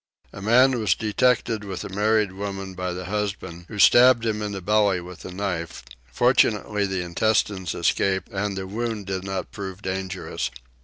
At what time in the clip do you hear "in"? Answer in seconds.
4.41-4.51